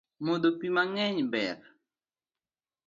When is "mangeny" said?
0.75-1.19